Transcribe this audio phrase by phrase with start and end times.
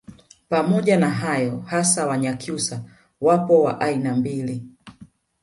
[0.49, 2.83] Pamoja na hayo hasa Wanyakyusa
[3.21, 4.67] wapo wa aina mbili